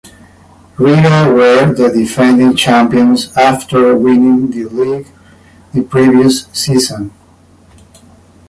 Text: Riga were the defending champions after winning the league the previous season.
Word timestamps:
Riga 0.79 1.31
were 1.31 1.75
the 1.75 1.91
defending 1.93 2.55
champions 2.55 3.31
after 3.37 3.95
winning 3.95 4.49
the 4.49 4.63
league 4.65 5.07
the 5.75 5.83
previous 5.83 6.45
season. 6.47 7.11